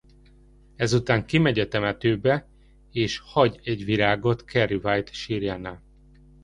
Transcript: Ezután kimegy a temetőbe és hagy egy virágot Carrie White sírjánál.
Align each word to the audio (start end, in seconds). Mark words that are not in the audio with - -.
Ezután 0.75 1.25
kimegy 1.25 1.59
a 1.59 1.67
temetőbe 1.67 2.47
és 2.91 3.19
hagy 3.25 3.59
egy 3.63 3.85
virágot 3.85 4.41
Carrie 4.41 4.79
White 4.83 5.11
sírjánál. 5.13 5.81